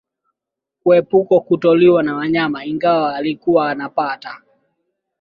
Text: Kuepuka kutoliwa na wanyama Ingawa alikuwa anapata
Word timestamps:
Kuepuka 0.83 1.39
kutoliwa 1.39 2.03
na 2.03 2.15
wanyama 2.15 2.65
Ingawa 2.65 3.15
alikuwa 3.15 3.71
anapata 3.71 4.41